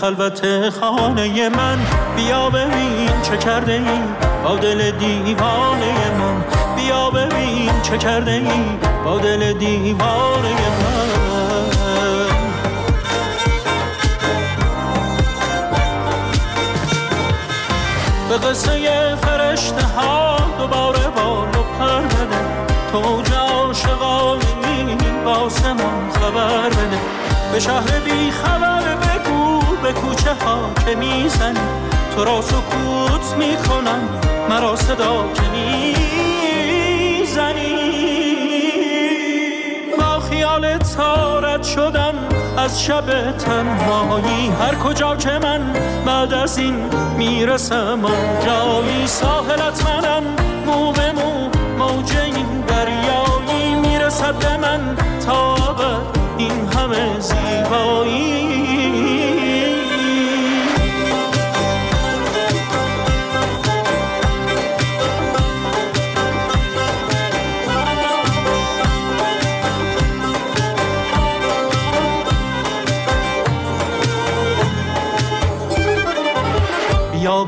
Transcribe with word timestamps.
خلوت 0.00 0.70
خانه 0.80 1.48
من. 1.48 1.78
بیا 2.16 2.50
ببین 2.50 3.22
چه 3.22 3.36
کرده 3.36 3.72
ای 3.72 4.02
با 4.44 4.56
دل 4.56 4.90
دیوانه 4.90 6.10
من. 6.18 6.44
بیا 6.76 7.10
ببین 7.10 7.70
چه 7.82 7.98
کرده 7.98 8.30
ای 8.30 8.78
با 9.04 9.18
دل 9.18 9.52
دیوانه 9.52 10.48
من. 10.48 11.10
به 18.28 18.38
قصه 18.38 19.16
فرشته 19.16 19.82
ها 19.96 20.36
دوباره 20.58 21.08
پر 21.08 21.46
بده 22.00 22.40
تو 22.92 23.22
عاشقانی 23.36 24.96
واسه 25.24 25.72
من 25.72 26.10
خبر 26.12 26.68
بده. 26.68 26.98
به 27.52 27.60
شهر 27.60 27.98
بی 28.04 28.30
خبر 28.30 28.94
بگو 28.94 29.39
به 29.82 29.92
کوچه 29.92 30.34
ها 30.44 30.70
که 30.86 30.94
می‌زنی. 30.94 31.60
تو 32.16 32.24
را 32.24 32.42
سکوت 32.42 33.34
می‌کنم 33.38 34.08
مرا 34.50 34.76
صدا 34.76 35.24
که 35.34 35.42
می‌زنی. 35.42 35.94
با 39.98 40.20
خیال 40.20 40.78
تارت 40.78 41.62
شدم 41.62 42.14
از 42.56 42.82
شب 42.82 43.32
تنهایی. 43.32 44.52
هر 44.60 44.74
کجا 44.74 45.16
که 45.16 45.38
من 45.42 45.72
بعد 46.06 46.34
از 46.34 46.58
این 46.58 46.90
می‌رسم 47.16 48.04
آنجایی 48.04 49.06
ساحلت 49.06 49.84
منم. 49.86 50.22
مو 50.66 50.92
به 50.92 51.12
مو 51.12 51.48
موج 51.78 52.16
این 52.16 52.64
دریایی 52.66 53.74
می‌رسد 53.74 54.34
به 54.34 54.56
من 54.56 54.96
تا 55.26 55.59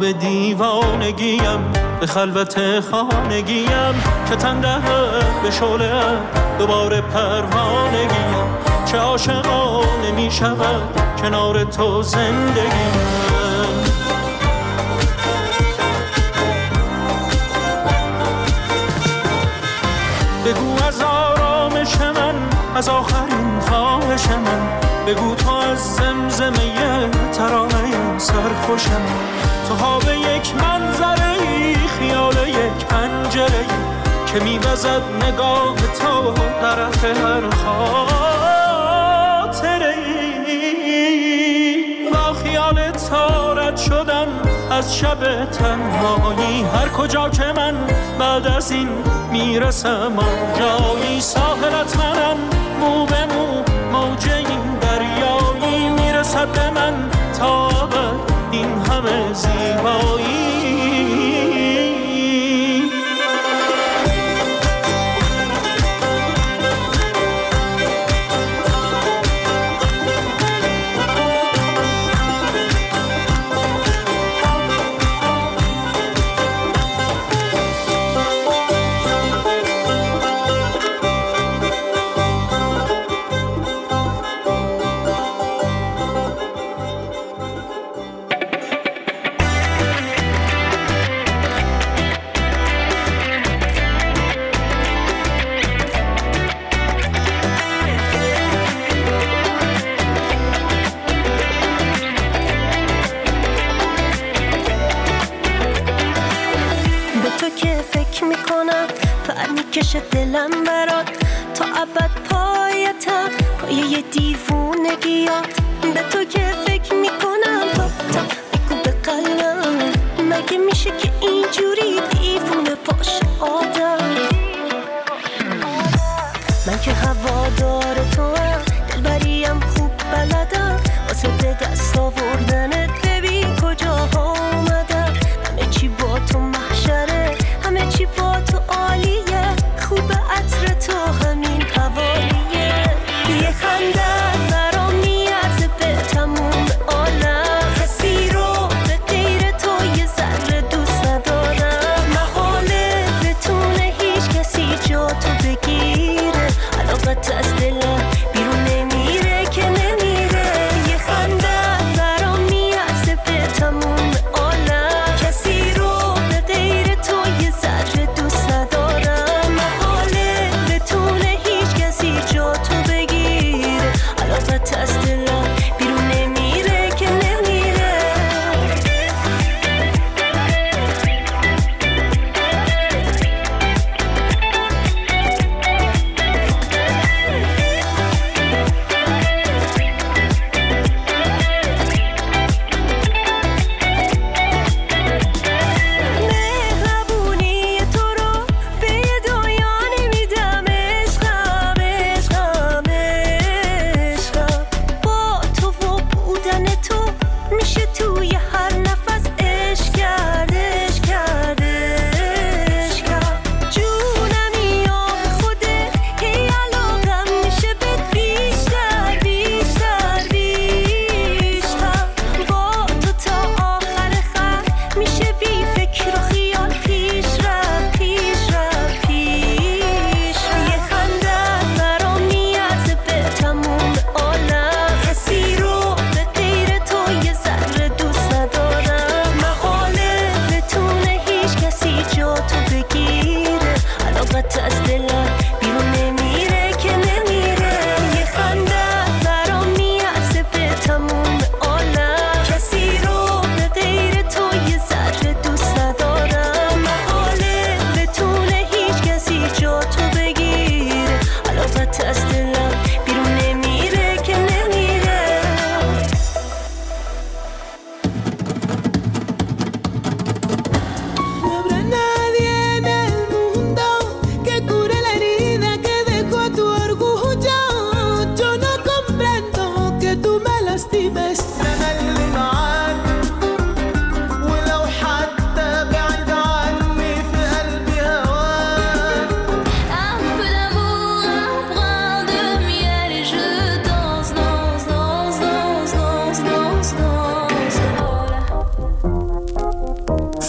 به 0.03 0.13
دیوانگیم 0.13 1.73
به 2.01 2.07
خلوت 2.07 2.81
خانگیم. 2.81 3.95
که 4.29 4.37
تنده 4.37 4.79
به 5.43 5.51
شوله 5.51 6.03
دوباره 6.59 7.01
پروانگیم. 7.01 8.47
چه 8.85 8.99
عاشقانه 8.99 10.11
می 10.17 10.31
شود 10.31 10.83
کنار 11.23 11.65
تو 11.65 12.03
زندگیم. 12.03 12.93
بگو 20.47 20.87
از 20.87 21.01
آرامش 21.01 22.01
من 22.01 22.35
از 22.75 22.89
آخرین 22.89 23.61
خواهش 23.69 24.27
من. 24.27 24.81
بگو 25.07 25.35
تو 25.35 25.51
از 25.51 25.95
زمزمه 25.97 27.11
ترانه 27.33 28.02
سرخوشم. 28.23 29.03
تو 29.69 29.75
خواب 29.77 30.03
یک 30.03 30.55
منظره 30.55 31.35
خیال 31.99 32.49
یک 32.49 32.87
پنجره 32.89 33.65
که 34.27 34.41
میوزد 34.45 35.03
نگاه 35.23 35.75
تو 36.01 36.35
طرف 36.61 37.05
هر 37.05 37.51
خاطره 37.65 38.75
با 42.13 42.33
خیال 42.33 42.91
تارت 42.91 43.77
شدم 43.77 44.27
از 44.71 44.97
شب 44.97 45.45
تنهایی. 45.45 46.65
هر 46.75 46.89
کجا 46.89 47.29
که 47.29 47.53
من 47.57 47.75
بعد 48.19 48.47
از 48.47 48.71
این 48.71 48.89
می‌رسم 49.33 50.13
آنجایی 50.19 51.21
ساحلت 51.21 51.97
منم 51.97 52.37
مو 52.81 53.07
به 53.07 53.27
مو 53.27 53.63
موج 53.93 54.29
این 54.29 54.79
دریایی 54.81 55.89
می‌رسد 55.89 56.49
به 56.49 56.71
من. 56.71 57.11
تا 57.43 57.69
این 58.53 58.65
همه 58.65 59.33
زیبایی. 59.33 60.62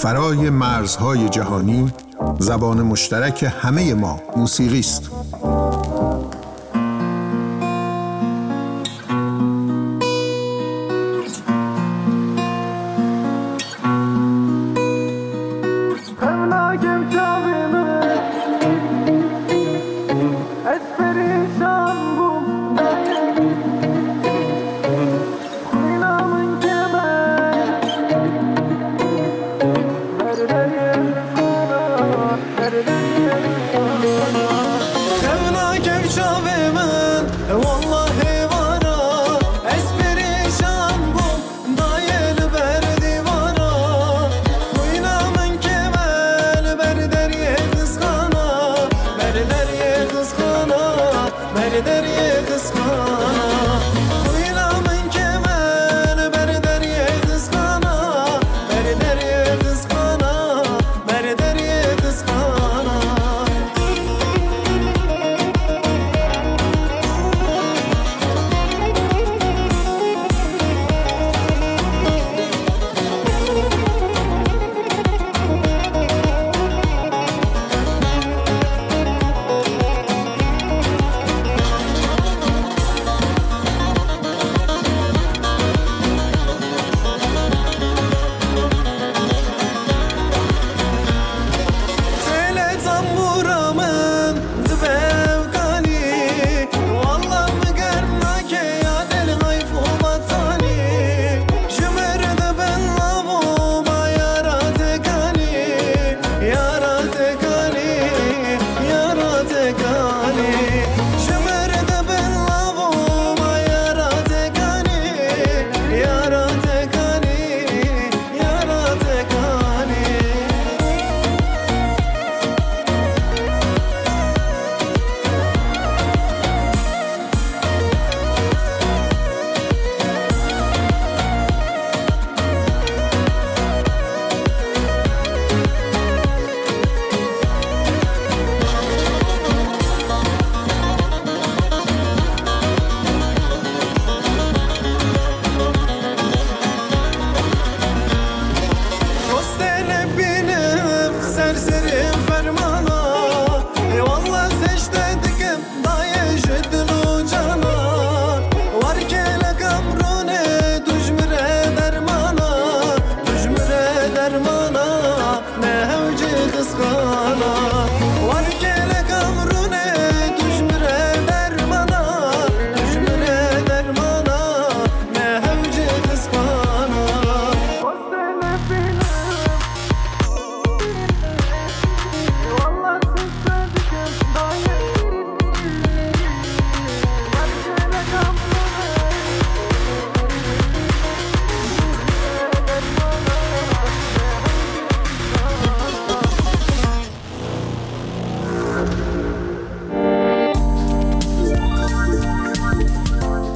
فرای 0.03 0.49
مرزهای 0.49 1.29
جهانی 1.29 1.91
زبان 2.39 2.81
مشترک 2.81 3.53
همه 3.61 3.93
ما 3.93 4.19
موسیقی 4.37 4.79
است. 4.79 5.11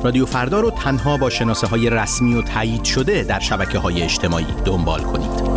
رادیو 0.08 0.26
فردا 0.26 0.60
رو 0.60 0.72
تنها 0.72 1.18
با 1.18 1.30
شناسه 1.30 1.68
های 1.68 1.90
رسمی 1.90 2.36
و 2.36 2.42
تایید 2.42 2.84
شده 2.84 3.24
در 3.24 3.40
شبکه 3.40 3.80
های 3.80 4.02
اجتماعی 4.02 4.48
دنبال 4.66 5.02
کنید. 5.02 5.48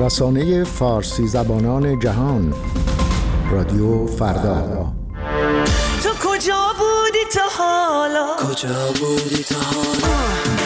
رسانه 0.00 0.64
فارسی 0.64 1.26
زبانان 1.26 1.98
جهان 1.98 2.54
رادیو 3.52 4.06
فردا. 4.06 4.92
تو 6.02 6.08
کجا 6.08 6.60
بودی 6.78 7.24
تا 7.34 7.40
حالا؟ 7.58 8.26
کجا 8.36 8.68
بودی 9.00 9.42
تا 9.42 9.54
حالا؟ 9.54 10.59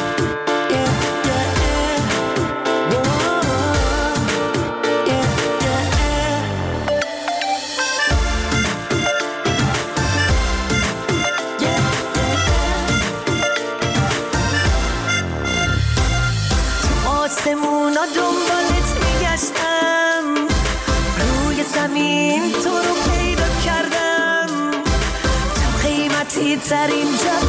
that 26.74 26.90
in 26.90 27.06
just 27.06 27.43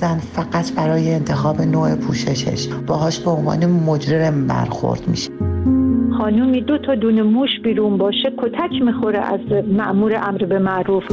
زن 0.00 0.18
فقط 0.18 0.72
برای 0.76 1.14
انتخاب 1.14 1.60
نوع 1.60 1.94
پوششش. 1.94 2.68
باهاش 2.86 3.20
به 3.20 3.30
عنوان 3.30 3.66
مجرم 3.66 4.46
برخورد 4.46 5.08
میشه. 5.08 5.30
خانومی 6.18 6.60
دو 6.60 6.78
تا 6.78 6.94
دونه 6.94 7.22
موش 7.22 7.50
بیرون 7.64 7.98
باشه 7.98 8.32
کتک 8.38 8.82
می‌خوره 8.84 9.18
از 9.18 9.40
مأمور 9.72 10.14
امر 10.14 10.44
به 10.44 10.58
معروف. 10.58 11.04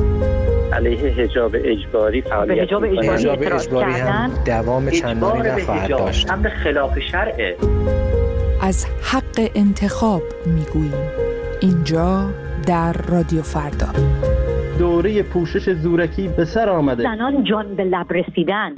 علیه 0.74 1.14
حجاب 1.14 1.56
اجباری 1.56 2.22
فعالیت 2.22 2.56
به 2.56 2.64
حجاب. 2.64 2.84
اجباری 2.84 3.08
حجاب 3.08 3.40
اجباری 3.42 3.92
هم 3.92 4.32
دوام 4.46 4.90
چندانی 4.90 5.40
اجبار 5.40 5.56
به 5.56 5.62
نخواهد 5.62 5.84
حجاب 5.84 6.00
داشت. 6.00 6.32
امر 6.32 6.50
خلاف 6.50 7.00
شرعه 7.00 7.56
از 8.62 8.86
حق 9.02 9.50
انتخاب 9.56 10.22
می‌گوییم. 10.46 11.10
اینجا 11.62 12.30
در 12.68 12.94
رادیو 12.94 13.42
فردا. 13.42 13.88
دوره 14.80 15.24
پوشش 15.24 15.70
زورکی 15.74 16.28
به 16.28 16.46
سر 16.46 16.70
آمده. 16.70 17.04
زنان 17.04 17.44
جان 17.44 17.76
به 17.76 17.84
لب 17.84 18.14
رسیدن. 18.14 18.76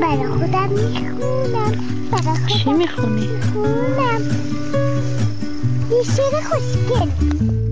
برای 0.00 0.26
خودم 0.26 0.68
می‌خونم. 0.68 1.72
برای 2.12 2.46
چی 2.48 2.72
می‌خونی؟ 2.72 3.28
یه 5.90 6.02
شعر 6.02 6.40
خوشگل. 6.42 7.10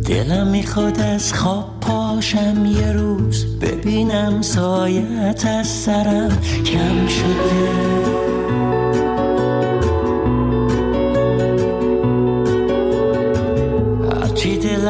دلم 0.08 0.46
می‌خواد 0.46 1.00
از 1.00 1.34
خواب 1.34 1.80
پاشم 1.80 2.64
یه 2.66 2.92
روز 2.92 3.60
ببینم 3.60 4.42
سایت 4.42 5.46
از 5.60 5.66
سرم 5.66 6.38
کم 6.64 7.06
شده. 7.06 8.25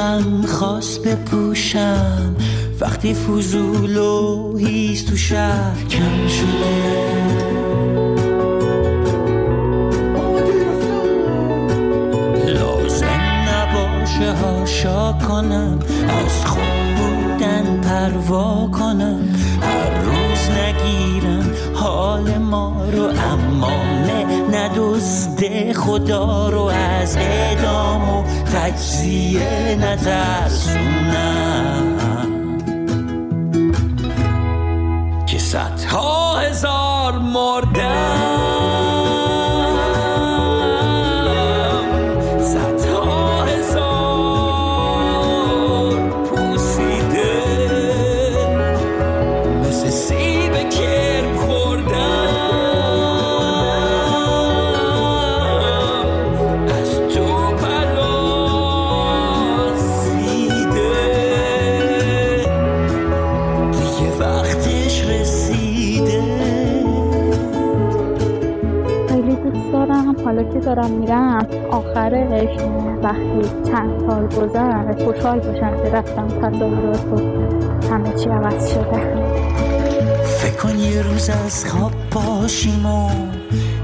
دلم 0.06 0.46
خواست 0.46 1.02
بپوشم. 1.02 2.36
وقتی 2.80 3.14
فضول 3.14 3.96
و 3.96 4.56
هیز 4.56 5.06
تو 5.06 5.16
شهر 5.16 5.84
کم 5.90 6.28
شده. 6.28 7.16
هاشا 14.42 15.12
کنم. 15.28 15.78
از 16.08 16.44
خوب 16.46 16.60
بودن 16.96 17.80
پروا 17.80 18.68
کنم. 18.72 18.85
خدا 25.86 26.48
رو 26.48 26.62
از 26.62 27.16
اعدام 27.16 28.18
و 28.18 28.24
تجزیه 28.54 29.78
نترسونم. 29.80 31.56
دارم 70.86 70.98
میرم 70.98 71.46
آخرش 71.70 72.58
وقتی 73.02 73.70
چند 73.70 74.08
سال 74.08 74.26
گذشت 74.26 75.02
خوشحال 75.04 75.38
باشم 75.38 75.82
که 75.82 75.90
رفتم 75.90 76.28
تصاویرات 76.28 77.04
و 77.04 77.18
همه 77.90 78.12
چی 78.12 78.28
عوض 78.28 78.70
شده. 78.70 79.26
فکر 80.24 80.56
کن 80.62 80.78
یه 80.78 81.02
روز 81.02 81.30
از 81.30 81.64
خواب 81.64 81.92
باشیم 82.12 82.86
و 82.86 83.10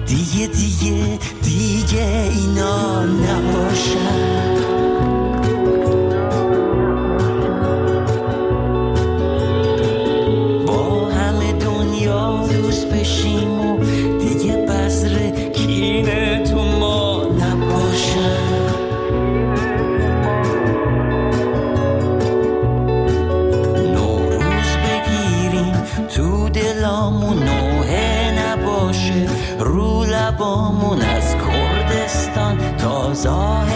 دیگه 0.06 0.46
دیگه 0.46 1.18
دیگه 1.42 2.04
اینا 2.32 3.04
نباشن. 3.04 4.51
gió 33.14 33.71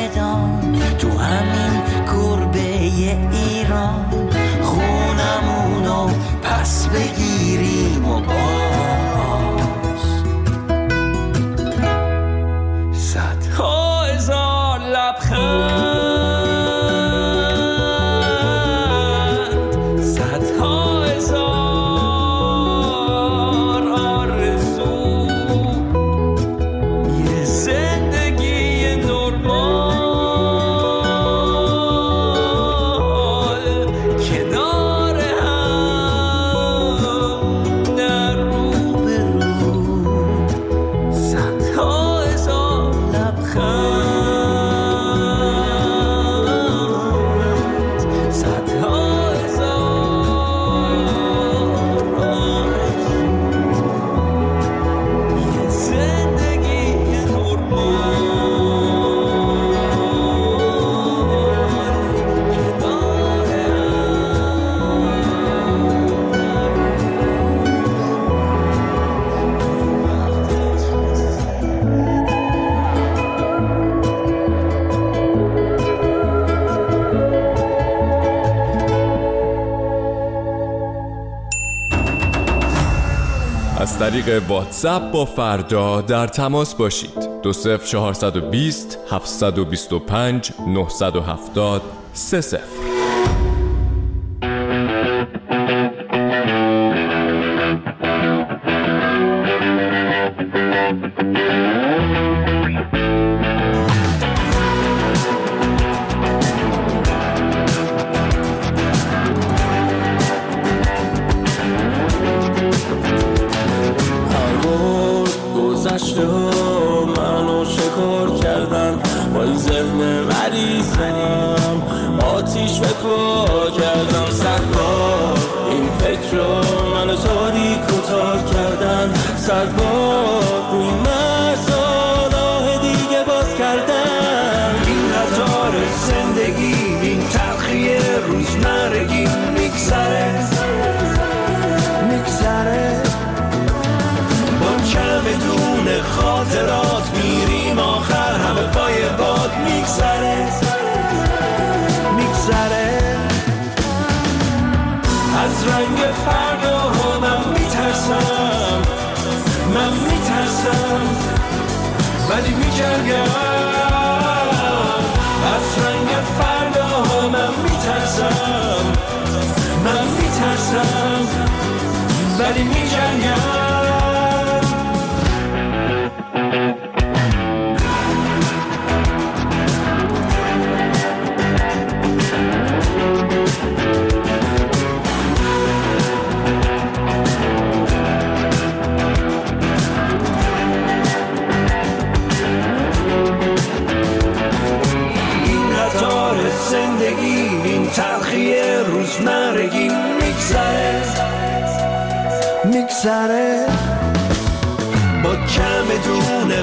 طریق 84.26 84.50
واتساپ 84.50 85.10
با 85.10 85.24
فردا 85.24 86.00
در 86.00 86.26
تماس 86.26 86.74
باشید. 86.74 87.42
دو 87.42 87.52
صفر 87.52 87.86
چهارصد 87.86 88.36
و 88.36 88.40
بیست 88.40 88.98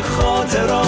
خاطرات 0.01 0.82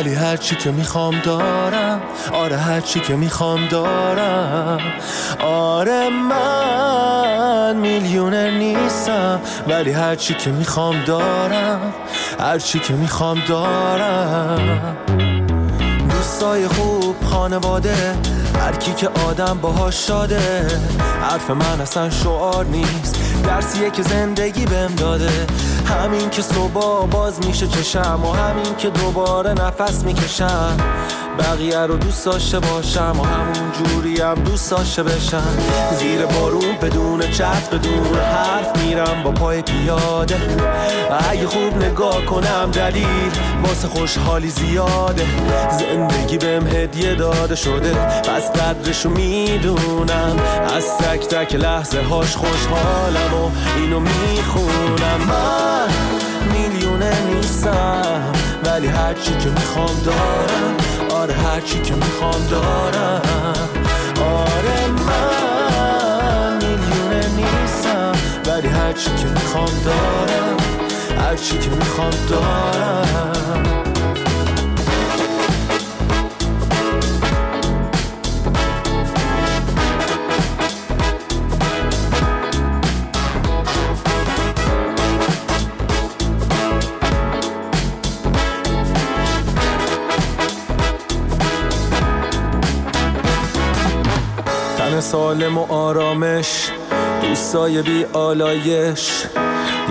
ولی 0.00 0.14
هرچی 0.14 0.56
که 0.56 0.70
می‌خوام 0.70 1.20
دارم. 1.20 2.00
آره 2.32 2.56
هرچی 2.56 3.00
که 3.00 3.16
می‌خوام 3.16 3.66
دارم. 3.66 4.80
آره 5.44 6.08
من 6.08 7.76
میلیونر 7.76 8.50
نیستم. 8.50 9.40
ولی 9.68 9.92
هرچی 9.92 10.34
که 10.34 10.50
می‌خوام 10.50 11.04
دارم. 11.04 11.92
هرچی 12.40 12.78
که 12.78 12.92
می‌خوام 12.94 13.42
دارم. 13.48 14.96
دوستای 16.10 16.68
خوب 16.68 17.16
خانواده. 17.24 18.14
هر 18.60 18.76
کی 18.76 18.92
که 18.92 19.08
آدم 19.28 19.58
باهاش 19.62 20.06
شاده. 20.06 20.66
حرف 21.30 21.50
من 21.50 21.80
اصلا 21.80 22.10
شعار 22.10 22.64
نیست. 22.64 23.16
درسیه 23.44 23.90
که 23.90 24.02
زندگی 24.02 24.64
بهم 24.64 24.94
داده. 24.94 25.46
همین 25.90 26.30
که 26.30 26.42
صبح 26.42 27.06
باز 27.06 27.46
میشه 27.46 27.66
چشم 27.66 28.24
و 28.24 28.32
همین 28.32 28.76
که 28.76 28.90
دوباره 28.90 29.52
نفس 29.52 30.04
می‌کشم. 30.04 30.76
بقیه 31.38 31.78
رو 31.78 31.96
دوست 31.96 32.26
داشته 32.26 32.58
باشم 32.58 33.20
و 33.20 33.24
همون 33.24 33.72
جوری 33.72 34.20
هم 34.20 34.34
دوست 34.34 34.70
داشته 34.70 35.02
بشم. 35.02 35.58
زیر 35.98 36.26
بارون 36.26 36.76
بدون 36.82 37.20
چت 37.20 37.70
بدون 37.74 38.18
حرف 38.18 38.84
میرم 38.84 39.22
با 39.24 39.30
پای 39.30 39.62
پیاده. 39.62 40.36
اگه 41.30 41.46
خوب 41.46 41.76
نگاه 41.76 42.24
کنم 42.24 42.70
دلیل 42.72 43.30
واسه 43.64 43.88
خوشحالی 43.88 44.48
زیاده. 44.48 45.24
زندگی 45.78 46.38
بهم 46.38 46.66
هدیه 46.66 47.14
داده 47.14 47.56
شده 47.56 47.92
پس 48.22 48.50
قدرشو 48.50 49.10
می‌دونم. 49.10 50.36
از 50.76 50.84
تک 50.98 51.28
تک 51.28 51.54
لحظه 51.54 52.02
هاش 52.02 52.36
خوشحالم 52.36 53.34
و 53.34 53.50
اینو 53.76 54.00
می‌خونم. 54.00 55.20
من 55.28 55.88
میلیونه 56.52 57.12
نیستم 57.34 58.32
ولی 58.64 58.86
هرچی 58.86 59.30
که 59.30 59.48
می‌خوام 59.48 60.00
دارم. 60.04 60.76
آره 61.30 61.38
هرچی 61.38 61.80
که 61.80 61.94
می‌خوام 61.94 62.46
دارم. 62.50 63.22
آره 64.20 64.86
من 65.06 66.52
میلیونه 66.54 67.26
نیستم 67.36 68.12
ولی 68.46 68.68
هرچی 68.68 69.10
که 69.10 69.26
می‌خوام 69.26 69.70
دارم 69.84 70.56
هرچی 71.18 71.58
که 71.58 71.70
می‌خوام 71.70 72.10
دارم. 72.30 73.89
سالم 95.10 95.58
و 95.58 95.72
آرامش 95.72 96.70
دوستای 97.22 97.82
بی 97.82 98.04
آلایش. 98.12 99.10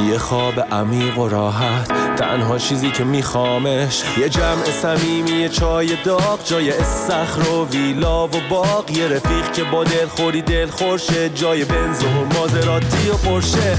یه 0.10 0.17
خواب 0.17 0.60
عمیق 0.71 1.17
و 1.17 1.29
راحت 1.29 2.15
تنها 2.15 2.58
چیزی 2.58 2.91
که 2.91 3.03
میخوامش. 3.03 4.03
یه 4.17 4.29
جمع 4.29 4.63
صمیمی 4.82 5.49
چای 5.49 5.97
داغ 6.03 6.39
جای 6.45 6.71
استخر 6.71 7.49
و 7.49 7.67
ویلا 7.67 8.27
و 8.27 8.32
باغ. 8.49 8.91
یه 8.91 9.08
رفیق 9.08 9.51
که 9.51 9.63
با 9.63 9.84
دلخوری 9.84 10.41
دل 10.41 10.67
خورشه 10.67 11.29
جای 11.29 11.65
بنز 11.65 12.03
و 12.03 12.39
مازراتی 12.39 13.10
و 13.10 13.13
پرشه. 13.13 13.77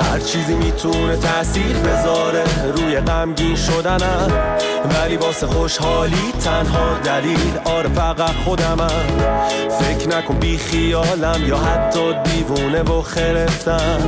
هر 0.00 0.18
چیزی 0.18 0.54
می‌تونه 0.54 1.16
تاثیر 1.16 1.76
بذاره. 1.76 2.44
روی 2.76 3.00
غمگین 3.00 3.56
شدنم 3.56 4.32
ولی 4.90 5.16
واسه 5.16 5.46
خوشحالی 5.46 6.32
تنها 6.44 6.98
دلیل. 7.04 7.58
آره 7.64 7.88
فقط 7.88 8.34
خودمم. 8.44 9.04
فکر 9.80 10.08
نکن 10.08 10.34
بی 10.34 10.58
خیالم 10.58 11.46
یا 11.46 11.58
حتی 11.58 12.14
دیوونه 12.24 12.82
و 12.82 13.02
خرفتم. 13.02 13.98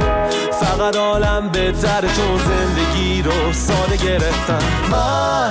فقط 0.61 0.97
عالم 0.97 1.49
بهتره 1.49 2.09
چون 2.09 2.39
زندگی 2.39 3.23
رو 3.23 3.53
ساده 3.53 3.97
گرفتم. 3.97 4.59
من 4.91 5.51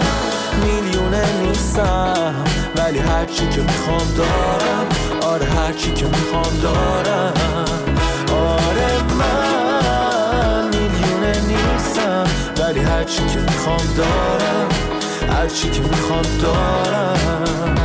میلیونه 0.65 1.25
نیستم 1.41 2.35
ولی 2.75 2.99
هرچی 2.99 3.49
که 3.49 3.61
می‌خوام 3.61 4.13
دارم. 4.17 4.87
آره 5.33 5.45
هرچی 5.45 5.91
که 5.91 6.05
می‌خوام 6.05 6.59
دارم. 6.63 7.33
هرچی 13.05 13.25
که 13.27 13.39
می‌خوام 13.39 13.93
دارم 13.97 14.69
هرچی 15.29 15.69
که 15.69 15.81
می‌خوام 15.81 16.23
دارم. 16.41 17.84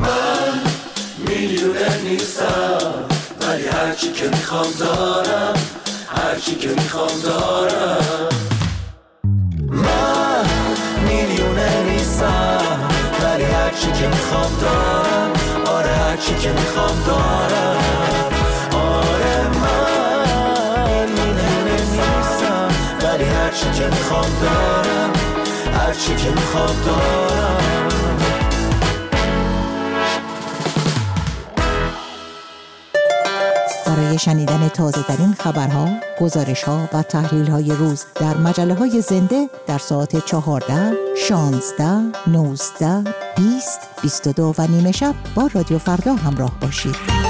من 0.00 0.60
میلیونه 1.28 2.02
نیستم 2.04 2.94
ولی 3.40 3.66
هرچی 3.66 4.12
که 4.12 4.28
می‌خوام 4.28 4.72
دارم 4.78 5.54
هرچی 6.16 6.54
که 6.54 6.68
می‌خوام 6.68 7.20
دارم. 7.24 7.51
تازه 34.74 35.20
این 35.20 35.32
خبرها، 35.32 35.88
گزارش 36.20 36.62
ها 36.62 36.88
و 36.92 37.02
تحلیل 37.02 37.46
های 37.46 37.72
روز 37.72 38.04
در 38.14 38.36
مجله 38.36 38.74
های 38.74 39.00
زنده 39.00 39.48
در 39.66 39.78
ساعت 39.78 40.26
14, 40.26 40.92
16, 41.16 41.84
19, 42.26 43.04
20, 43.36 43.80
22 44.02 44.54
و 44.58 44.66
نیمه 44.66 44.92
شب 44.92 45.14
با 45.34 45.50
رادیو 45.54 45.78
فردا 45.78 46.14
همراه 46.14 46.52
باشید. 46.60 47.21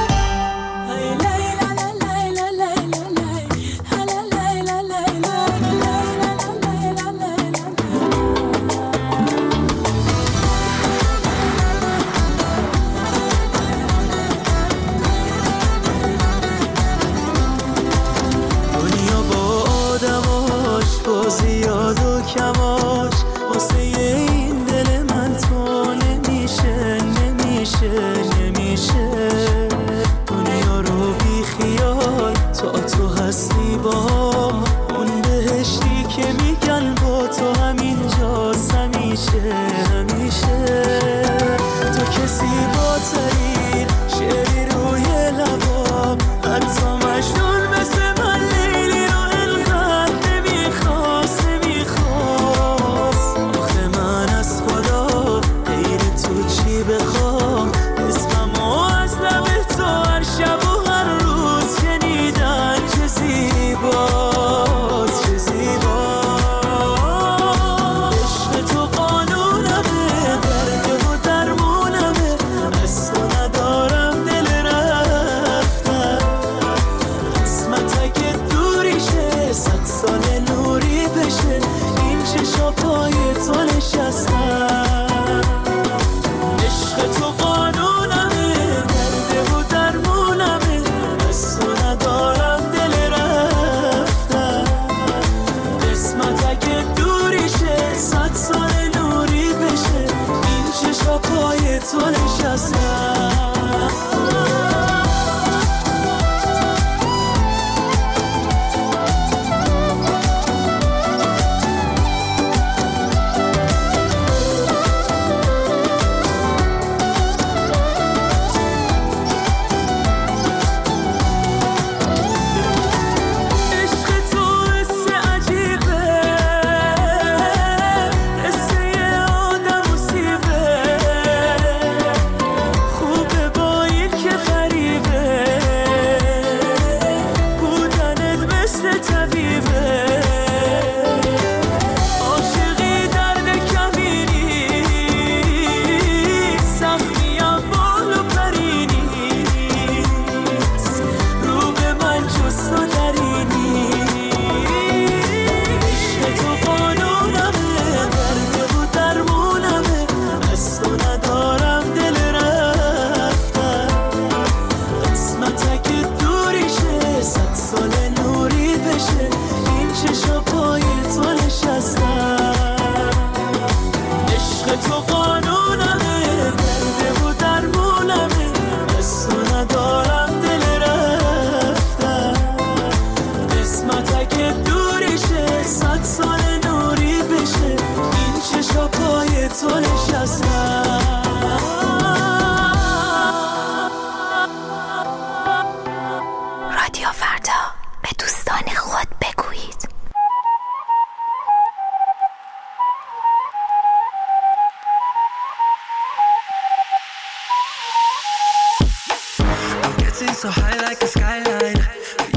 so 210.42 210.50
high 210.50 210.76
like 210.83 211.00
a 211.00 211.07
skyline. 211.07 211.78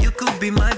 You 0.00 0.12
could 0.12 0.38
be 0.38 0.48
my 0.48 0.75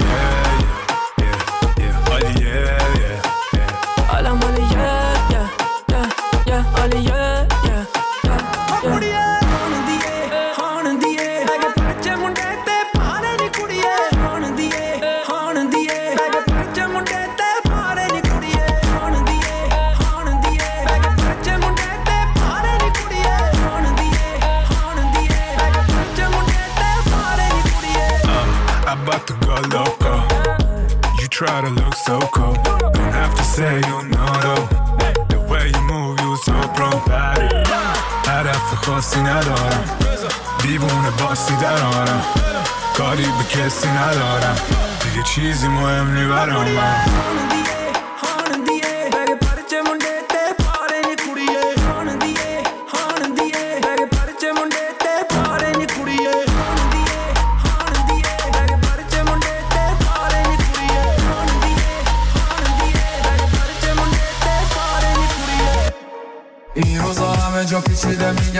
yeah, 0.00 0.60
yeah, 1.18 1.38
yeah, 1.78 2.30
yeah, 2.38 2.96
yeah, 3.00 3.22
yeah. 3.54 4.10
All 4.12 4.26
I 4.26 4.32
wanna 4.32 4.59
خاصی 39.00 39.20
ندارم. 39.20 39.84
دیوونه 40.62 41.10
باسی 41.10 41.56
درارم. 41.56 42.22
کاری 42.96 43.24
به 43.24 43.44
کسی 43.44 43.88
ندارم. 43.88 44.56
دیگه 45.04 45.22
چیزی 45.22 45.68
مهم 45.68 46.14
نی 46.14 46.28
برام. 46.28 46.64
من 46.68 46.94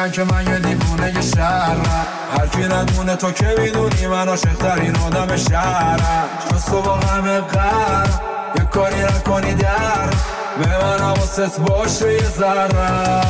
میگن 0.00 0.12
که 0.12 0.24
من 0.24 0.46
یه 0.46 0.58
دیوونه 0.58 1.14
یه 1.14 1.20
شهرم. 1.20 2.06
هر 2.38 2.46
کی 2.46 2.62
ندونه 2.62 3.16
تو 3.16 3.32
که 3.32 3.54
می‌دونی؟ 3.58 4.06
من 4.06 4.28
عاشق 4.28 4.54
ترین 4.54 4.96
آدم 4.96 5.36
شهرم. 5.36 6.28
جز 6.50 6.64
تو 6.64 6.82
با 6.82 6.96
همه 6.96 7.40
قرم 7.40 8.20
یه 8.56 8.64
کاری 8.64 9.02
نکنی 9.02 9.54
در. 9.54 10.10
به 10.58 10.84
من 10.84 11.00
حواست 11.00 11.60
باشه 11.60 12.12
یه 12.12 12.28
ذرم 12.38 13.22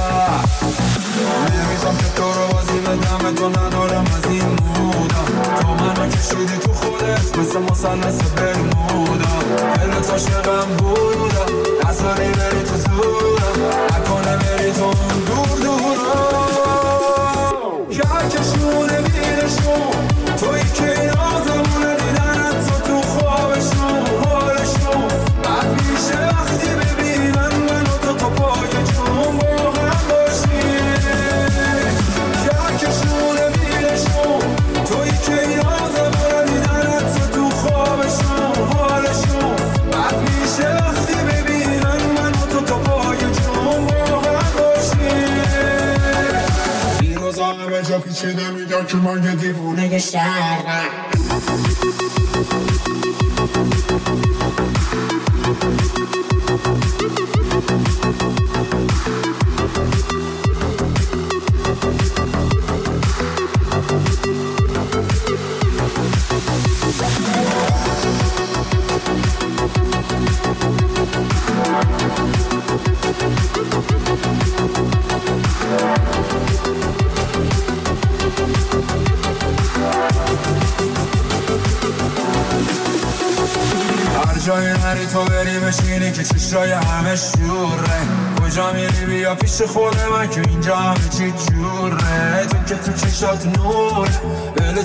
نمی‌خوام 1.54 1.96
که 1.96 2.08
تو 2.16 2.32
رو 2.32 2.48
بازی 2.52 2.78
بدم 2.78 3.34
تو 3.34 3.48
ندارم 3.48 4.04
از 4.16 4.30
این 4.30 4.42
مودم 4.42 5.24
تو 5.60 5.68
منو 5.68 6.10
کشیدی 6.10 6.58
تو 6.58 6.72
خودت 6.72 7.38
مثل 7.38 7.58
مسلس 7.58 8.22
برمودم 8.22 9.40
دل 9.74 10.00
تو 10.00 10.18
شقم 10.18 10.76
بودم 10.78 11.88
نزاری 11.88 12.28
بری 12.28 12.62
تو 12.62 12.76
زودم 12.76 13.66
نکنه 13.88 14.36
بری 14.36 14.72
تو 14.72 14.94
دور 15.26 15.58
دورم. 15.62 16.59
تو 19.56 20.50
ایستین 20.50 21.10
از 21.10 21.48
اونم 21.48 21.96
نه 22.16 22.38
ناز 22.38 22.66
تو 22.84 23.00
بعد 25.42 25.68
یه 26.10 26.20
وقتی 26.26 26.68
ببینم 26.68 27.52
منم 27.66 27.84
تو 28.02 28.12
تو 28.12 28.28
کوچه 28.28 28.82
چون 28.92 29.34
موقع 29.34 29.90
خاصی 29.90 30.60
چاتشول 32.44 33.38
میlesson 33.52 34.44
تو 34.88 34.96
ایستین 35.00 35.58
از 35.58 35.96
اونم 35.96 36.48
نه 36.62 36.76
ناز 36.88 37.14
تو 37.32 37.50
خوابش 37.50 38.18
بعد 39.92 40.14
یه 40.60 40.68
وقتی 40.68 41.14
ببینم 41.14 42.00
منم 42.16 42.32
تو 42.32 42.60
تو 42.60 42.74
کوچه 42.74 43.30
چون 43.44 43.78
موقع 43.80 44.38
خاصی 44.38 45.10
ونس 47.16 47.38
اورنج 47.38 47.92
اوکی 47.92 48.12
چیلن 48.12 48.50
می 48.54 48.66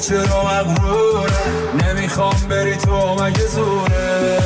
چرا 0.07 0.43
مغروره 0.43 1.33
نمی‌خوام 1.83 2.35
بری 2.49 2.75
تو 2.75 3.15
مگه 3.23 3.47
زوره؟ 3.47 4.39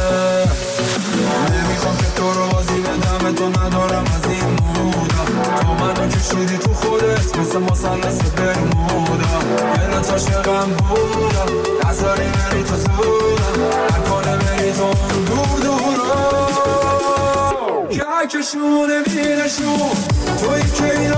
نمی‌خوام 1.54 1.98
که 1.98 2.06
تو 2.16 2.34
رو 2.34 2.48
بازی 2.48 2.82
بدم 2.82 3.32
تو 3.36 3.50
ندارم 3.50 4.04
از 4.04 4.26
این 4.32 4.50
مودا. 4.50 5.24
تو 5.62 5.68
منو 5.74 6.10
کشیدی 6.10 6.58
تو 6.58 6.74
خودت 6.74 7.38
مثل 7.38 7.60
مسلس 7.60 8.22
برمودا. 8.22 9.40
بلا 9.76 10.02
تا 10.02 10.18
شقم 10.18 10.70
بودم 10.70 11.50
نظری 11.90 12.30
بری 12.30 12.64
تو 12.64 12.76
زودم. 12.76 13.58
نکنه 13.90 14.38
بری 14.38 14.72
تو 14.72 14.94
دور 15.26 15.60
دورا 15.64 16.50
که 17.90 18.04
کشونه 18.38 19.04
بینشون 19.06 19.92
توی 20.40 20.62
که 20.72 21.00
این 21.00 21.12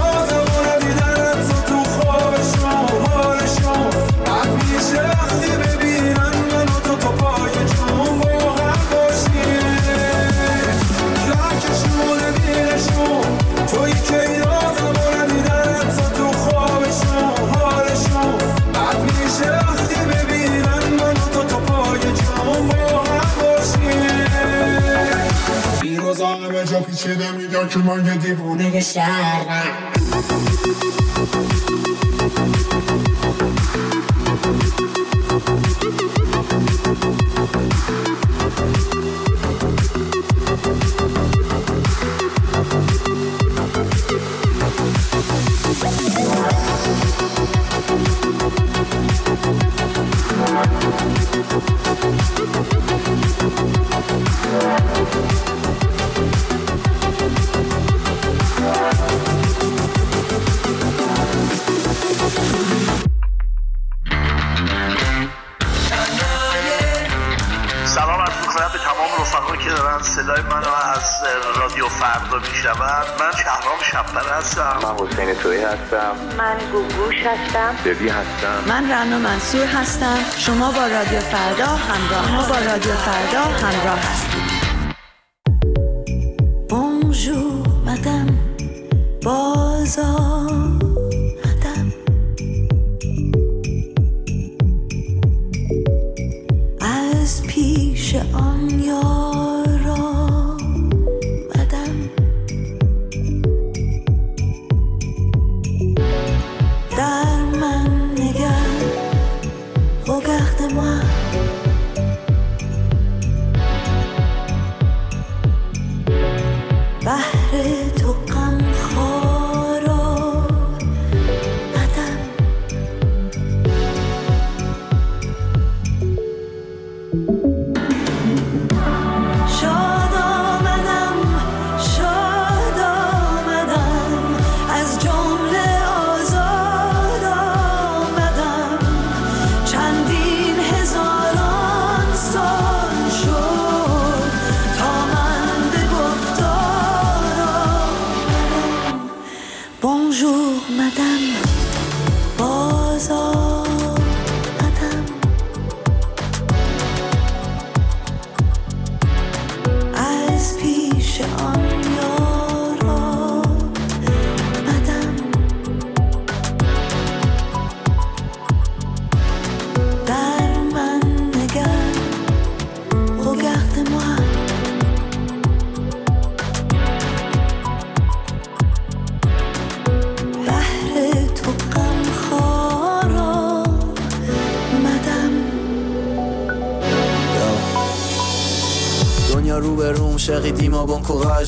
هستم 77.82 77.92
ببی 77.92 78.10
هستم. 78.10 78.64
من 78.68 78.92
رنا 78.92 79.18
منصور 79.18 79.66
هستم. 79.66 80.18
شما 80.38 80.72
با 80.72 80.88
رادیو 80.88 81.20
فردا 81.20 81.66
همراه 81.66 82.32
ما 82.32 82.48
با 82.48 82.56
رادیو 82.56 82.94
فردا 82.94 83.42
همراه 83.42 84.00
هستید. 84.00 84.31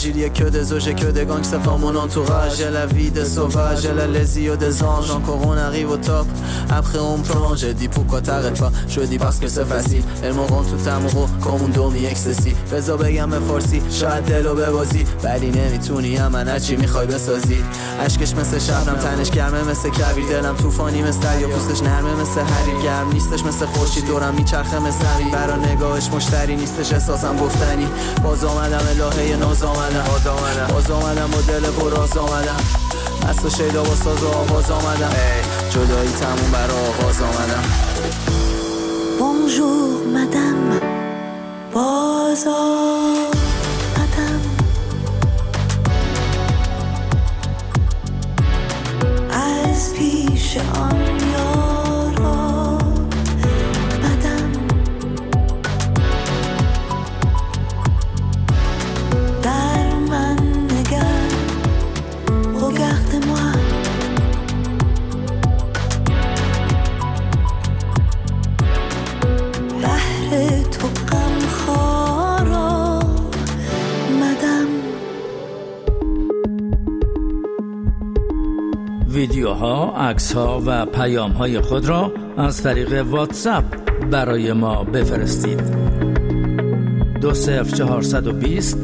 tragédie 0.03 0.25
a 0.43 0.45
que 0.45 0.49
des 0.49 0.73
OG, 0.73 0.95
que 0.95 1.11
des 1.11 1.25
gangsters 1.25 1.59
dans 1.61 1.77
mon 1.77 1.95
entourage 1.95 2.57
J'ai 2.57 2.69
la 2.69 2.85
vie 2.85 3.11
des 3.11 3.25
sauvages, 3.25 3.81
j'ai 3.81 3.93
la 3.93 4.07
les 4.07 4.39
yeux 4.39 4.57
des 4.57 4.83
anges 4.83 5.11
Encore 5.11 5.39
on 5.45 5.57
arrive 5.57 5.91
au 5.91 5.97
top, 5.97 6.27
après 6.69 6.99
on 6.99 7.17
plonge 7.17 7.59
J'ai 7.59 7.73
dit 7.73 7.87
pourquoi 7.87 8.21
t'arrêtes 8.21 8.59
pas, 8.59 8.71
je 8.87 9.01
dis 9.01 9.17
parce 9.17 9.37
que 9.37 9.47
c'est 9.47 9.65
facile 9.65 10.03
Elles 10.23 10.33
m'auront 10.33 10.63
tout 10.63 10.89
amoureux 10.89 11.29
comme 11.41 11.61
اون 11.61 11.71
دنیا 11.71 12.09
اکسسی 12.09 12.55
بزا 12.71 12.97
بگم 12.97 13.29
فارسی 13.39 13.81
شاید 13.91 14.25
دلو 14.25 14.55
ببازی 14.55 15.05
ولی 15.23 15.51
نمی‌تونی 15.51 16.15
هم 16.15 16.31
من 16.31 16.47
هرچی 16.47 16.75
می‌خوای 16.75 17.07
بسازی 17.07 17.63
اشکش 17.99 18.35
مثل 18.35 18.59
شبنم 18.59 18.97
تنش 18.97 19.31
گرمه 19.31 19.63
مثل 19.63 19.89
کویر 19.89 20.25
دلم 20.29 20.55
طوفانی 20.55 21.01
مثل 21.01 21.39
یا 21.41 21.47
پوستش 21.47 21.83
نرمه 21.83 22.21
مثل 22.21 22.41
حریر 22.41 22.83
گرم 22.83 23.11
نیستش 23.13 23.45
مثل 23.45 23.65
خورشید 23.65 24.05
دورم 24.05 24.33
میچرخه 24.35 24.79
مثل 24.79 25.05
برا 25.33 25.55
نگاهش 25.55 26.07
مشتری 26.07 26.55
نیستش 26.55 26.93
احساسم 26.93 27.37
گفتنی 27.37 27.87
باز 28.23 28.43
آمدم 28.43 28.81
الهه 28.89 29.35
ناز 29.35 29.63
آمدم. 30.33 30.67
باز 30.73 30.91
آمدم 30.91 31.27
با 31.31 31.41
دل 31.41 31.71
پر 31.71 31.89
راز 31.89 32.17
آمدم. 32.17 32.63
از 33.29 33.37
تو 33.37 33.49
شیدا 33.49 33.83
با 33.83 33.95
ساز 33.95 34.23
و 34.23 34.27
آواز 34.27 34.71
آمدم. 34.71 35.11
جدایی 35.69 36.09
تموم 36.09 36.51
برا 36.51 36.75
آغاز 36.75 37.21
آمدم. 37.21 37.63
Bonjour 39.19 39.89
madame 40.15 40.71
باز 41.73 42.47
آمدم. 42.47 44.41
از 49.31 49.93
پیش 49.93 50.57
آن 50.57 51.22
ویدیوها، 79.23 79.93
عکس‌ها 79.97 80.61
و 80.65 80.85
پیام‌های 80.85 81.61
خود 81.61 81.85
را 81.85 82.13
از 82.37 82.63
طریق 82.63 83.05
واتساپ 83.07 83.63
برای 84.11 84.53
ما 84.53 84.83
بفرستید. 84.83 85.61
دو 87.21 87.33
صفر 87.33 87.75
چهارصد 87.75 88.27
و 88.27 88.33
بیست 88.33 88.77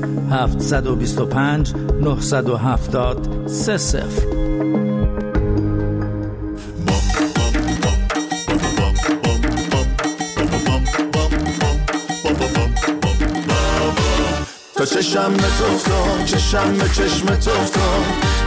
تا 14.79 14.85
چشم 14.85 15.33
به 15.33 15.43
تو 15.59 15.65
افتاد 15.73 16.25
چشم 16.25 16.73
به 16.73 16.89
چشم 16.89 17.25
تو 17.25 17.51
افتاد. 17.51 18.03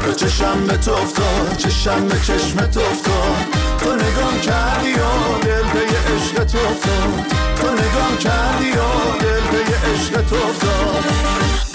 تا 0.06 0.12
چشم 0.12 0.66
به 0.66 0.76
تو 0.76 0.92
افتاد 0.92 1.56
چشم 1.56 2.08
به 2.08 2.14
چشم 2.14 2.66
تو 2.66 2.80
افتاد. 2.80 3.36
تو 3.78 3.94
نگام 3.94 4.40
کردی 4.42 4.92
و 4.92 5.38
دل 5.42 5.62
به 5.62 5.80
عشق 6.14 6.44
تو 6.44 6.58
افتاد. 6.58 7.26
تو 7.56 7.72
نگام 7.72 8.16
کردی 8.20 8.70
و 8.70 9.18
دل 9.20 9.40
به 9.52 9.90
عشق 9.92 10.22
تو 10.22 10.36
افتاد. 10.36 11.71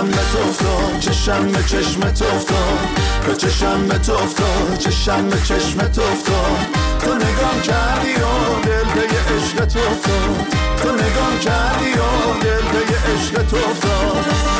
چشم 0.00 0.08
به 0.08 0.16
تو 0.32 0.48
افتاد 0.48 0.98
چشم 1.00 1.46
به 1.46 1.62
چشم 1.62 2.00
تو 2.00 2.24
افتاد. 2.24 2.78
تا 3.26 3.34
چشم 3.34 3.88
به 3.88 3.98
تو 3.98 4.12
افتاد 4.12 4.78
چشم 4.78 5.28
به 5.28 5.36
چشم 5.36 5.78
تو 5.78 6.02
افتاد. 6.02 6.66
تو 7.00 7.14
نگام 7.14 7.60
کردی 7.62 8.12
و 8.12 8.60
دل 8.64 8.94
به 8.94 9.34
عشق 9.34 9.64
تو 9.64 9.78
افتاد. 9.78 10.46
تو 10.82 10.88
نگام 10.88 11.38
کردی 11.40 11.92
و 11.92 12.40
دل 12.42 12.62
به 12.72 13.12
عشق 13.12 13.42
تو 13.46 13.56
افتاد. 13.56 14.59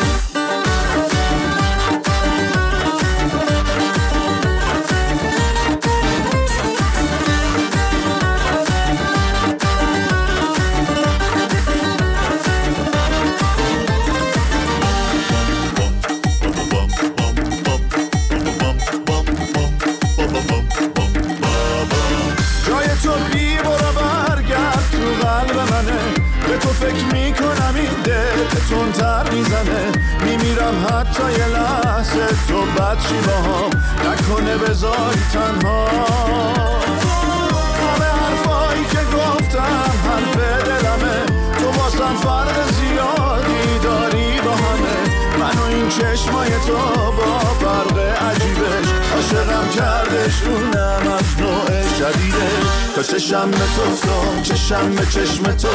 تو 33.00 33.14
بچی 33.14 33.26
با 33.26 33.32
هم 33.32 33.70
نکنه 34.10 34.56
بذاری 34.56 35.20
تنها. 35.32 35.86
همه 37.80 38.04
حرفایی 38.04 38.84
که 38.84 39.16
گفتم 39.16 39.84
حرف 40.04 40.36
دلمه. 40.64 41.26
تو 41.58 41.70
واسم 41.80 42.16
فرق 42.16 42.70
زیادی 42.72 43.78
داری 43.82 44.40
با 44.40 44.50
همه. 44.50 45.38
من 45.38 45.58
و 45.58 45.62
این 45.62 45.88
چشمای 45.88 46.50
تو 46.66 46.76
با 47.12 47.38
فرق 47.38 47.98
عجیبش. 47.98 48.88
عاشقم 49.14 49.68
کردش 49.68 50.42
اونم 50.42 51.12
از 51.12 51.40
نوع 51.40 51.82
جدیدش 51.82 52.94
تا 52.94 53.02
چشم 53.02 53.50
به 53.50 53.56
تو 53.56 54.42
چشم 54.42 54.90
به 54.90 55.06
چشم 55.06 55.42
تو 55.42 55.68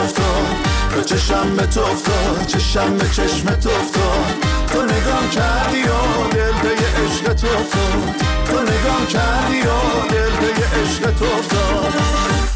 تا 0.96 1.02
چشم 1.02 1.56
به 1.56 1.66
تو 1.66 1.82
افتاد 1.82 2.46
چشم 2.48 2.98
به 2.98 3.10
چشم 3.10 3.56
تو 3.56 3.70
افتاد. 3.70 4.34
تو 4.68 4.82
نگام 4.82 5.30
کردی 5.30 5.84
و 5.84 6.28
دل 6.32 6.52
به 6.64 6.70
عشق 6.70 7.34
تو 7.34 7.48
افتاد. 7.48 8.16
تو 8.46 8.62
نگام 8.62 9.06
کردی 9.10 9.62
و 9.62 10.08
دل 10.10 10.32
به 10.32 10.82
عشق 10.82 11.12
تو 11.20 11.26
افتاد. 11.26 12.55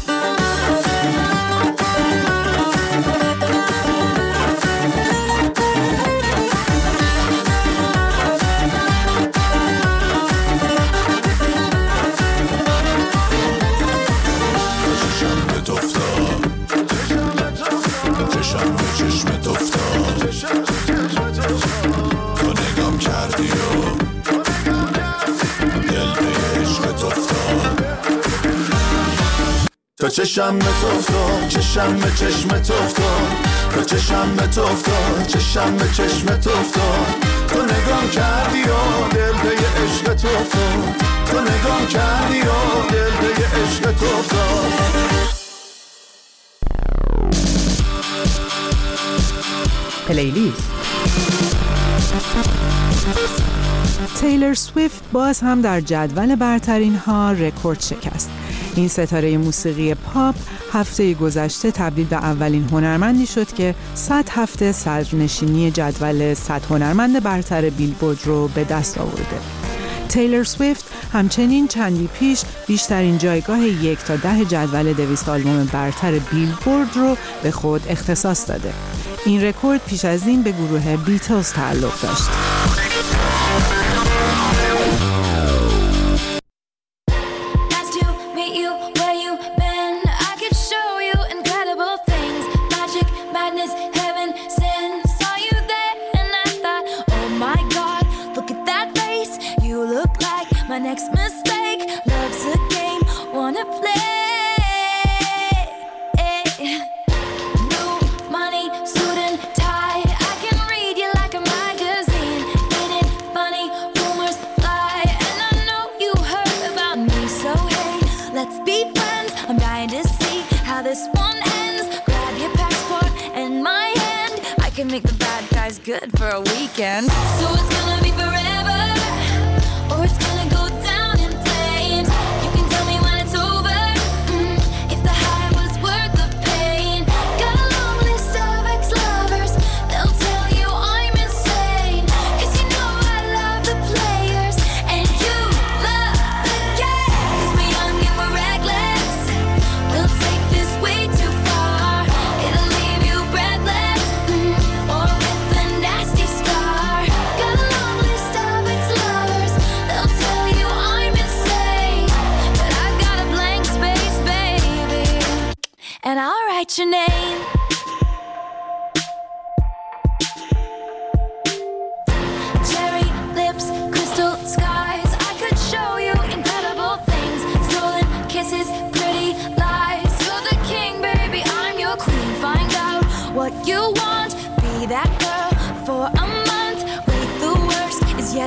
تا 30.00 30.08
چشم 30.08 30.58
تو 30.58 30.86
افتاد 30.98 31.48
چشم 31.48 31.96
به 31.96 32.10
چشم 32.10 32.48
تو 32.48 32.74
افتاد 32.74 33.50
تا 33.74 33.84
چشم 33.84 34.36
تو 34.36 34.62
افتاد 34.62 35.26
چشم 35.26 35.76
به 35.76 35.84
چشم 35.84 36.26
تو 36.26 36.50
افتاد. 36.50 37.06
تو 37.48 37.62
نگام 37.62 38.10
کردی 38.12 38.62
و 38.62 39.08
دل 39.14 39.32
به 39.32 39.50
عشق 39.84 40.14
تو 40.14 40.28
افتاد. 40.28 40.94
تو 41.26 41.40
نگام 41.40 41.86
کردی 41.86 42.40
و 42.40 42.44
دل 42.90 43.10
به 43.20 43.44
عشق 43.44 43.92
تو 43.92 44.06
افتاد. 44.18 44.72
پلیلیست. 50.08 50.70
تیلر 54.20 54.54
سویفت 54.54 55.04
باز 55.12 55.40
هم 55.40 55.60
در 55.62 55.80
جدول 55.80 56.34
برترین 56.34 56.96
ها 56.96 57.32
رکورد 57.32 57.80
شکست. 57.80 58.29
این 58.76 58.88
ستاره 58.88 59.38
موسیقی 59.38 59.94
پاپ 59.94 60.34
هفته 60.72 61.14
گذشته 61.14 61.70
تبدیل 61.70 62.06
به 62.06 62.16
اولین 62.16 62.68
هنرمندی 62.72 63.26
شد 63.26 63.52
که 63.52 63.74
100 63.94 64.28
هفته 64.30 64.72
صدرنشینی 64.72 65.70
جدول 65.70 66.34
100 66.34 66.64
هنرمند 66.70 67.22
برتر 67.22 67.70
بیلبورد 67.70 68.18
رو 68.24 68.48
به 68.48 68.64
دست 68.64 68.98
آورده. 68.98 69.38
تیلر 70.08 70.44
سویفت 70.44 70.84
همچنین 71.12 71.68
چندی 71.68 72.08
پیش 72.18 72.42
بیشترین 72.66 73.18
جایگاه 73.18 73.60
یک 73.60 73.98
تا 73.98 74.16
ده 74.16 74.44
جدول 74.44 74.92
دویست 74.92 75.28
آلبوم 75.28 75.64
برتر 75.72 76.18
بیلبورد 76.18 76.96
رو 76.96 77.16
به 77.42 77.50
خود 77.50 77.82
اختصاص 77.88 78.48
داده. 78.48 78.72
این 79.26 79.42
رکورد 79.42 79.80
پیش 79.86 80.04
از 80.04 80.26
این 80.26 80.42
به 80.42 80.52
گروه 80.52 80.96
بیتلز 80.96 81.52
تعلق 81.52 82.00
داشت. 82.02 82.49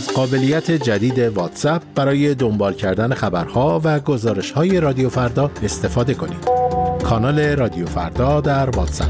از 0.00 0.08
قابلیت 0.08 0.70
جدید 0.70 1.18
واتساپ 1.18 1.82
برای 1.94 2.34
دنبال 2.34 2.74
کردن 2.74 3.14
خبرها 3.14 3.80
و 3.84 4.00
گزارش 4.00 4.50
های 4.50 4.80
رادیو 4.80 5.08
فردا 5.08 5.50
استفاده 5.62 6.14
کنید. 6.14 6.44
کانال 7.04 7.40
رادیو 7.40 7.86
فردا 7.86 8.40
در 8.40 8.70
واتساپ. 8.70 9.08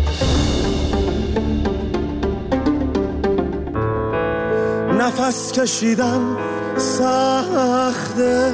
نفس 4.99 5.53
کشیدن 5.53 6.37
سخته. 6.77 8.53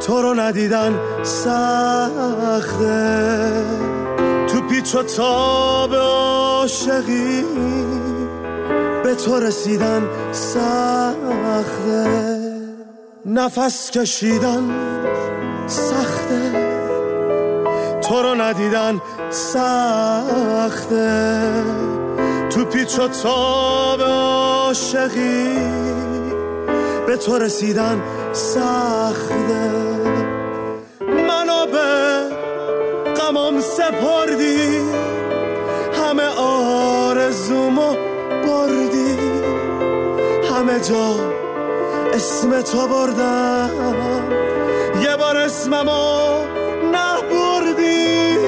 تو 0.00 0.22
رو 0.22 0.34
ندیدن 0.34 0.98
سخته. 1.22 3.00
تو 4.48 4.60
پیچ 4.60 4.94
و 4.94 5.02
تاب 5.02 5.94
عاشقی. 5.94 7.44
به 9.10 9.16
تو 9.16 9.40
رسیدن 9.40 10.08
سخته. 10.32 12.06
نفس 13.26 13.90
کشیدن 13.90 14.70
سخته. 15.66 16.52
تو 18.02 18.22
رو 18.22 18.34
ندیدن 18.34 19.00
سخته. 19.30 21.02
تو 22.50 22.64
پیچ 22.64 22.98
و 22.98 23.08
تاب 23.08 24.00
عاشقی. 24.02 25.58
به 27.06 27.16
تو 27.16 27.38
رسیدن 27.38 28.02
سخته. 28.32 29.70
منو 31.00 31.66
به 31.72 32.22
غمم 33.14 33.60
سپردی. 33.60 34.99
همه 40.70 40.80
جا 40.80 41.14
اسم 42.14 42.60
تو 42.60 42.86
بردم. 42.86 43.70
یه 45.02 45.16
بار 45.16 45.36
اسممو 45.36 46.44
نبردی. 46.92 48.38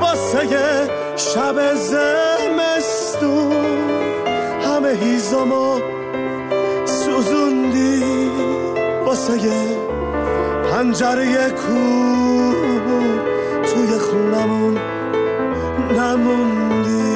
واسه 0.00 0.48
شب 1.16 1.74
زمستون 1.74 3.52
همه 4.66 4.88
هیزمو 4.88 5.80
سوزوندی. 6.84 8.04
واسه 9.06 9.38
پنجره 10.72 11.50
کو 11.50 11.78
توی 13.62 13.98
خونمون 13.98 14.78
نموندی. 15.96 17.07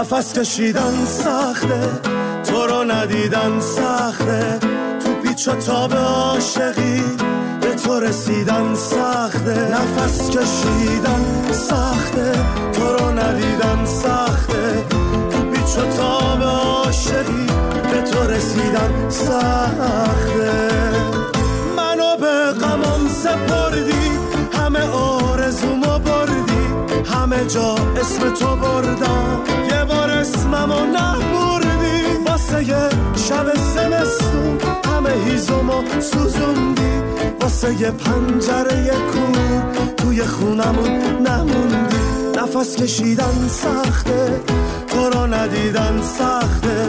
نفس 0.00 0.32
کشیدن 0.32 1.04
سخته. 1.04 1.80
تو 2.44 2.66
رو 2.66 2.84
ندیدن 2.84 3.60
سخته. 3.60 4.58
تو 5.04 5.14
پیچ 5.22 5.48
و 5.48 5.54
تاب 5.54 5.94
عاشقی. 5.94 7.02
به 7.60 7.74
تو 7.74 8.00
رسیدن 8.00 8.74
سخته. 8.74 9.68
نفس 9.72 10.30
کشیدن 10.30 11.52
سخته. 11.52 12.32
تو 12.72 12.92
رو 12.92 13.10
ندیدن 13.10 13.84
سخته. 13.84 14.84
تو 15.30 15.42
پیچ 15.50 15.78
و 15.78 15.96
تاب 15.96 16.42
عاشقی. 16.42 17.46
به 17.90 18.02
تو 18.02 18.30
رسیدن 18.30 19.08
سخته. 19.08 20.70
منو 21.76 22.16
به 22.20 22.52
غمم 22.60 23.08
سپردی. 23.22 24.10
همه 24.52 24.90
آرزومو 24.90 25.98
بردی. 25.98 26.94
همه 27.14 27.44
جا 27.44 27.74
اسم 27.74 28.30
تو 28.34 28.56
بردم. 28.56 29.40
یه 30.50 30.56
بار 30.56 30.62
اسممو 30.62 30.86
نبردی 30.86 32.24
واسه 32.26 32.64
یه 32.64 32.88
شب 33.28 33.54
زمستون 33.74 34.58
همه 34.84 35.10
هیزمو 35.24 36.00
سوزوندی. 36.00 37.02
واسه 37.40 37.80
یه 37.80 37.90
پنجره 37.90 38.90
کور 39.12 39.62
توی 39.96 40.22
خونمون 40.24 40.90
نموندی. 41.26 41.96
نفس 42.36 42.76
کشیدن 42.76 43.48
سخته 43.48 44.40
تو 44.88 45.10
رو 45.10 45.26
ندیدن 45.26 46.00
سخته. 46.18 46.88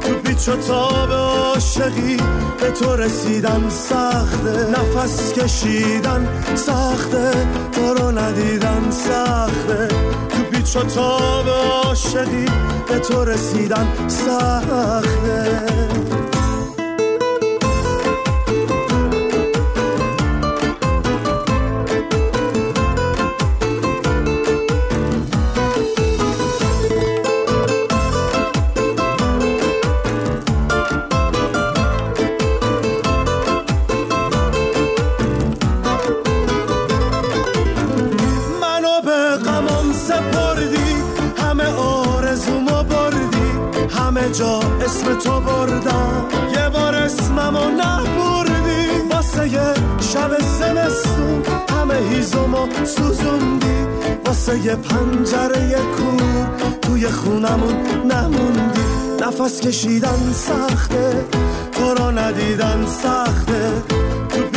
تو 0.00 0.14
پیچ 0.14 0.48
و 0.48 0.56
تاب 0.56 1.12
عاشقی 1.12 2.16
به 2.60 2.70
تو 2.70 2.96
رسیدن 2.96 3.68
سخته. 3.68 4.70
نفس 4.70 5.32
کشیدن 5.32 6.28
سخته 6.54 7.30
تو 7.72 7.94
رو 7.94 8.18
ندیدن 8.18 8.90
سخته. 8.90 9.88
پیچ 10.66 10.76
و 10.76 10.82
تاب 10.82 11.48
عاشقی 11.48 12.44
به 12.88 12.98
تو 12.98 13.24
رسیدن 13.24 14.08
سخته. 14.08 16.15
همه 44.36 44.38
جا 44.38 44.60
اسم 44.84 45.18
تو 45.18 45.40
بردم. 45.40 46.26
یه 46.52 46.68
بار 46.68 46.94
اسممو 46.94 47.70
نبردی 47.70 49.08
واسه 49.10 49.48
یه 49.48 49.74
شب 50.00 50.30
زمستون 50.58 51.42
همه 51.70 51.94
هیزمو 51.94 52.68
سوزوندی. 52.84 53.86
واسه 54.26 54.58
یه 54.58 54.76
پنجره 54.76 55.76
کور 55.96 56.46
توی 56.82 57.06
خونمون 57.08 57.76
نموندی. 58.04 58.86
نفس 59.20 59.60
کشیدن 59.60 60.32
سخته 60.32 61.24
تو 61.72 61.94
را 61.94 62.10
ندیدن 62.10 62.86
سخته. 62.86 64.05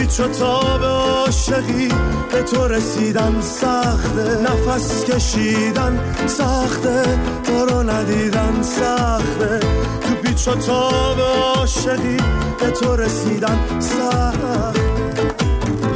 تو 0.10 0.16
پیچ 0.16 0.20
و 0.20 0.40
تاب 0.40 0.84
عاشقی 0.84 1.90
به 2.32 2.44
تو 2.44 2.68
رسیدن 2.68 3.42
سخته. 3.42 4.38
نفس 4.42 5.06
کشیدن 5.06 6.00
سخته 6.28 7.04
تو 7.44 7.66
را 7.66 7.84
ندیدن 7.84 8.62
سخته. 8.62 9.60
تو 10.02 10.16
پیچ 10.24 10.48
و 10.48 10.56
تاب 10.56 11.20
عاشقی 11.20 12.18
به 12.60 12.72
تو 12.72 12.96
رسیدن 12.96 13.60
سخته. 13.80 14.80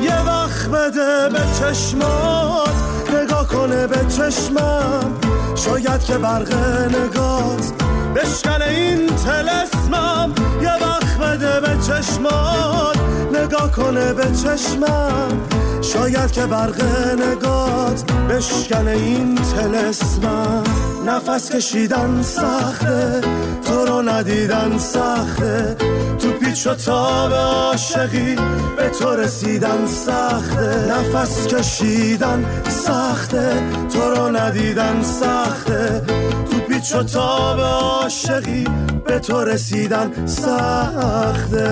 یه 0.04 0.22
وقت 0.28 0.68
بده 0.70 1.30
به 1.30 1.42
چشمات 1.60 2.74
نگاه 3.14 3.48
کنه 3.48 3.88
به 3.88 4.06
چشمم. 4.10 5.12
شاید 5.56 6.04
که 6.04 6.18
برق 6.18 6.54
نگات. 6.96 7.83
بشکنه 8.16 8.66
این 8.66 9.08
تلسمم 9.08 10.34
یه 10.62 10.74
وقت 10.74 11.18
بده 11.18 11.60
به 11.60 11.78
چشمات 11.88 12.98
نگاه 13.34 13.72
کنه 13.72 14.14
به 14.14 14.24
چشمم. 14.24 15.42
شاید 15.82 16.32
که 16.32 16.46
برق 16.46 16.82
نگات 17.14 18.12
بشکنه 18.30 18.92
این 18.92 19.36
تلسمم 19.36 20.64
نفس 21.06 21.52
کشیدن 21.52 22.22
سخته 22.22 23.22
تو 23.66 23.86
رو 23.86 24.02
ندیدن 24.02 24.78
سخته. 24.78 25.76
تو 26.20 26.32
پیچ 26.32 26.68
و 26.68 26.76
تاب 26.76 27.34
عاشقی 27.34 28.36
به 28.78 28.90
تو 29.00 29.16
رسیدن 29.16 29.88
سخته. 29.88 30.92
نفس 30.92 31.48
کشیدن 31.48 32.46
سخته 32.70 33.64
تو 33.94 34.02
رو 34.02 34.38
ندیدن 34.38 35.04
سخته. 35.04 36.02
تو 36.84 36.90
پیچ 36.90 36.96
و 36.96 37.04
تاب 37.04 37.60
عاشقی 37.60 38.68
به 39.08 39.20
تو 39.20 39.44
رسیدن 39.44 40.26
سخته. 40.26 41.64